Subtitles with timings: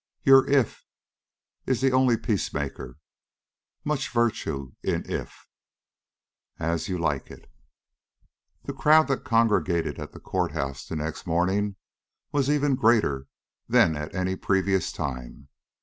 [0.23, 0.83] Your If
[1.67, 2.97] is the only peace maker;
[3.83, 5.47] much virtue in If.
[6.57, 7.45] AS YOU LIKE IT.
[8.63, 11.75] THE crowd that congregated at the court house the next morning
[12.31, 13.27] was even greater
[13.69, 15.49] than at any previous time.